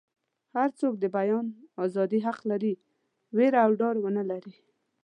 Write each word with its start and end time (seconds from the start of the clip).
هر 0.55 0.69
څوک 0.79 0.93
د 0.99 1.05
بیان 1.17 1.45
ازادي 1.85 2.19
حق 2.27 2.39
لري 2.51 2.73
ویره 3.37 3.59
او 3.65 3.71
ډار 3.81 3.95
ونه 3.99 4.23
لري. 4.31 4.53